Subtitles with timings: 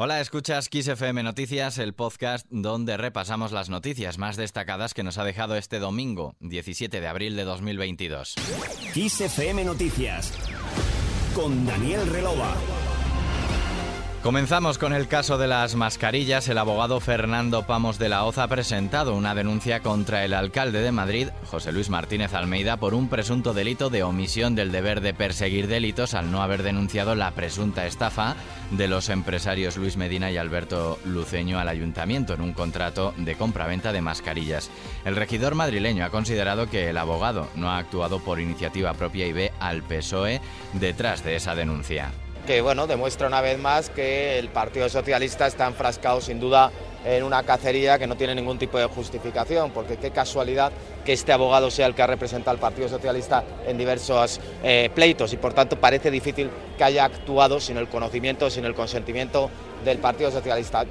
[0.00, 5.18] Hola, escuchas Kiss FM Noticias, el podcast donde repasamos las noticias más destacadas que nos
[5.18, 8.36] ha dejado este domingo, 17 de abril de 2022.
[8.94, 10.32] Kiss FM Noticias
[11.34, 12.54] con Daniel Relova.
[14.22, 16.48] Comenzamos con el caso de las mascarillas.
[16.48, 20.90] El abogado Fernando Pamos de la Hoz ha presentado una denuncia contra el alcalde de
[20.90, 25.68] Madrid, José Luis Martínez Almeida, por un presunto delito de omisión del deber de perseguir
[25.68, 28.34] delitos al no haber denunciado la presunta estafa
[28.72, 33.92] de los empresarios Luis Medina y Alberto Luceño al ayuntamiento en un contrato de compraventa
[33.92, 34.68] de mascarillas.
[35.04, 39.32] El regidor madrileño ha considerado que el abogado no ha actuado por iniciativa propia y
[39.32, 40.40] ve al PSOE
[40.74, 42.10] detrás de esa denuncia
[42.48, 46.72] que bueno, demuestra una vez más que el Partido Socialista está enfrascado sin duda
[47.04, 50.72] en una cacería que no tiene ningún tipo de justificación, porque qué casualidad
[51.04, 55.34] que este abogado sea el que ha representado al Partido Socialista en diversos eh, pleitos
[55.34, 56.48] y por tanto parece difícil
[56.78, 59.50] que haya actuado sin el conocimiento, sin el consentimiento
[59.84, 60.86] del Partido Socialista.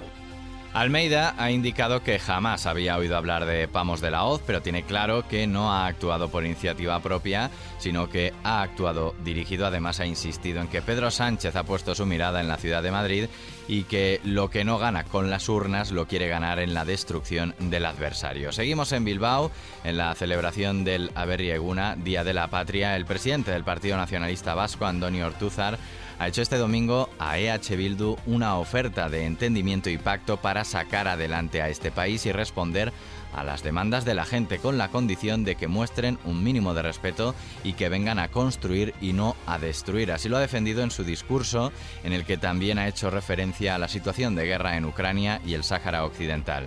[0.80, 4.84] Almeida ha indicado que jamás había oído hablar de Pamos de la Hoz, pero tiene
[4.84, 9.66] claro que no ha actuado por iniciativa propia, sino que ha actuado dirigido.
[9.66, 12.92] Además, ha insistido en que Pedro Sánchez ha puesto su mirada en la ciudad de
[12.92, 13.26] Madrid
[13.68, 17.56] y que lo que no gana con las urnas lo quiere ganar en la destrucción
[17.58, 18.52] del adversario.
[18.52, 19.50] Seguimos en Bilbao,
[19.84, 22.96] en la celebración del Aberrieguna, Día de la Patria.
[22.96, 25.80] El presidente del Partido Nacionalista Vasco, Antonio Ortúzar,
[26.20, 31.08] ha hecho este domingo a EH Bildu una oferta de entendimiento y pacto para sacar
[31.08, 32.92] adelante a este país y responder
[33.36, 36.82] a las demandas de la gente con la condición de que muestren un mínimo de
[36.82, 40.12] respeto y que vengan a construir y no a destruir.
[40.12, 41.72] Así lo ha defendido en su discurso,
[42.04, 45.54] en el que también ha hecho referencia a la situación de guerra en Ucrania y
[45.54, 46.66] el Sáhara Occidental.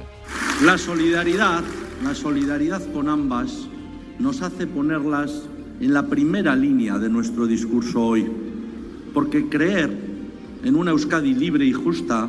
[0.62, 1.64] La solidaridad,
[2.04, 3.66] la solidaridad con ambas,
[4.20, 5.48] nos hace ponerlas
[5.80, 8.30] en la primera línea de nuestro discurso hoy,
[9.12, 9.90] porque creer
[10.64, 12.28] en una Euskadi libre y justa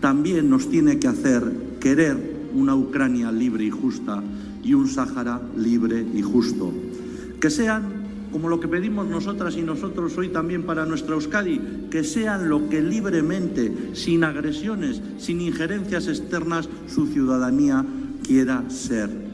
[0.00, 1.42] también nos tiene que hacer
[1.80, 4.22] querer una Ucrania libre y justa
[4.62, 6.72] y un Sáhara libre y justo.
[7.40, 12.02] Que sean como lo que pedimos nosotras y nosotros hoy también para nuestra Euskadi, que
[12.02, 17.84] sean lo que libremente, sin agresiones, sin injerencias externas, su ciudadanía
[18.24, 19.33] quiera ser.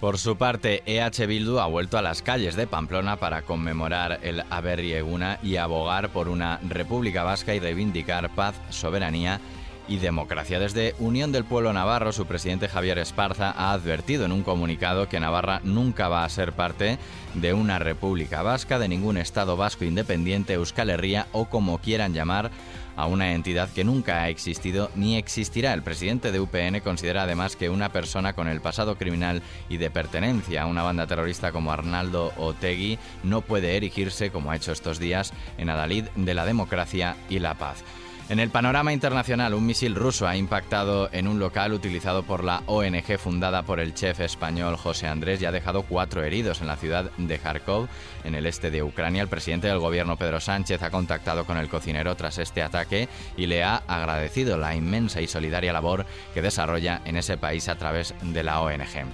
[0.00, 4.44] Por su parte, EH Bildu ha vuelto a las calles de Pamplona para conmemorar el
[4.48, 9.40] Aberri Eguna y abogar por una República Vasca y reivindicar paz, soberanía
[9.88, 10.60] y democracia.
[10.60, 15.20] Desde Unión del Pueblo Navarro, su presidente Javier Esparza ha advertido en un comunicado que
[15.20, 16.98] Navarra nunca va a ser parte
[17.34, 22.50] de una república vasca, de ningún Estado vasco independiente, Euskal Herria o como quieran llamar
[22.96, 25.72] a una entidad que nunca ha existido ni existirá.
[25.72, 29.88] El presidente de UPN considera además que una persona con el pasado criminal y de
[29.88, 34.98] pertenencia a una banda terrorista como Arnaldo Otegui no puede erigirse, como ha hecho estos
[34.98, 37.84] días, en Adalid de la democracia y la paz.
[38.28, 42.62] En el panorama internacional, un misil ruso ha impactado en un local utilizado por la
[42.66, 46.76] ONG fundada por el chef español José Andrés y ha dejado cuatro heridos en la
[46.76, 47.88] ciudad de Kharkov,
[48.24, 49.22] en el este de Ucrania.
[49.22, 53.08] El presidente del gobierno, Pedro Sánchez, ha contactado con el cocinero tras este ataque
[53.38, 57.78] y le ha agradecido la inmensa y solidaria labor que desarrolla en ese país a
[57.78, 59.06] través de la ONG.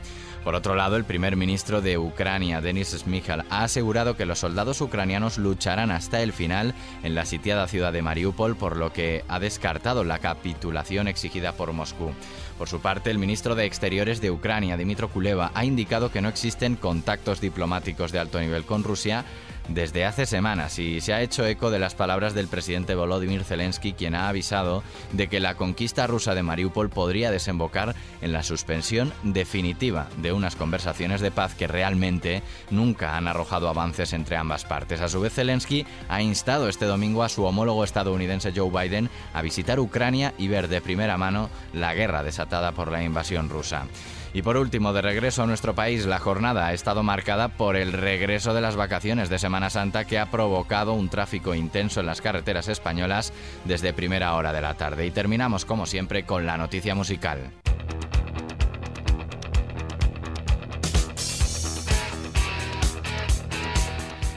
[0.44, 4.82] Por otro lado, el primer ministro de Ucrania, Denis Smychal, ha asegurado que los soldados
[4.82, 9.40] ucranianos lucharán hasta el final en la sitiada ciudad de Mariupol, por lo que ha
[9.40, 12.12] descartado la capitulación exigida por Moscú.
[12.58, 16.28] Por su parte, el ministro de Exteriores de Ucrania, Dimitro Kuleva, ha indicado que no
[16.28, 19.24] existen contactos diplomáticos de alto nivel con Rusia
[19.68, 23.92] desde hace semanas y se ha hecho eco de las palabras del presidente Volodymyr Zelensky,
[23.92, 24.82] quien ha avisado
[25.12, 30.56] de que la conquista rusa de Mariupol podría desembocar en la suspensión definitiva de unas
[30.56, 35.00] conversaciones de paz que realmente nunca han arrojado avances entre ambas partes.
[35.00, 39.42] A su vez, Zelensky ha instado este domingo a su homólogo estadounidense Joe Biden a
[39.42, 43.86] visitar Ucrania y ver de primera mano la guerra por la invasión rusa.
[44.32, 47.92] Y por último, de regreso a nuestro país, la jornada ha estado marcada por el
[47.92, 52.20] regreso de las vacaciones de Semana Santa que ha provocado un tráfico intenso en las
[52.20, 53.32] carreteras españolas
[53.64, 55.06] desde primera hora de la tarde.
[55.06, 57.52] Y terminamos, como siempre, con la noticia musical.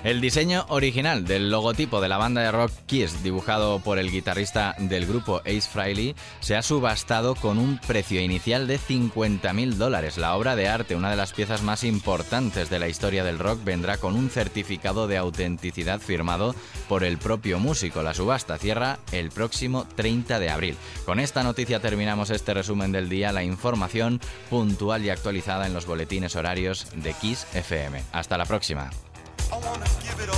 [0.07, 4.73] El diseño original del logotipo de la banda de rock Kiss, dibujado por el guitarrista
[4.79, 10.17] del grupo Ace Frehley, se ha subastado con un precio inicial de 50.000 dólares.
[10.17, 13.61] La obra de arte, una de las piezas más importantes de la historia del rock,
[13.65, 16.55] vendrá con un certificado de autenticidad firmado
[16.87, 18.01] por el propio músico.
[18.01, 20.77] La subasta cierra el próximo 30 de abril.
[21.05, 25.85] Con esta noticia terminamos este resumen del día, la información puntual y actualizada en los
[25.85, 28.01] boletines horarios de Kiss FM.
[28.13, 28.89] Hasta la próxima.
[29.49, 30.36] I wanna give it